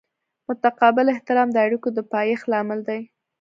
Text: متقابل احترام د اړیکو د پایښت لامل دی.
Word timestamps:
متقابل 0.47 1.05
احترام 1.13 1.47
د 1.53 1.57
اړیکو 1.65 1.87
د 1.93 1.99
پایښت 2.13 2.45
لامل 2.51 2.79
دی. 2.89 3.01